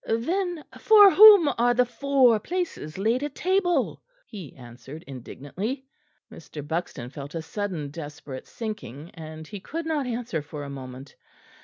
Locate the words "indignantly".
5.05-5.85